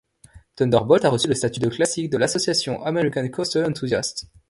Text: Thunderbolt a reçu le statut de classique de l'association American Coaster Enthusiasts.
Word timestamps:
Thunderbolt 0.55 1.05
a 1.05 1.11
reçu 1.11 1.27
le 1.27 1.35
statut 1.35 1.59
de 1.59 1.69
classique 1.69 2.09
de 2.09 2.17
l'association 2.17 2.83
American 2.83 3.29
Coaster 3.29 3.65
Enthusiasts. 3.65 4.25